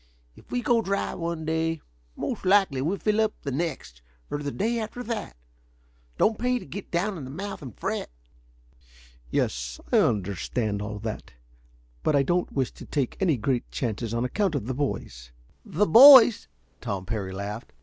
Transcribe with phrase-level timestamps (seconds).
[0.35, 1.79] If we go dry one day,
[2.15, 5.37] most likely we fill up the next, or the day after that.
[6.17, 8.09] Don't pay to get down in the mouth and fret."
[9.29, 11.33] "Yes, I understand all that.
[12.01, 15.31] But I don't wish to take any great chances on account of the boys."
[15.63, 16.47] "The boys?"
[16.81, 17.71] Tom Parry laughed.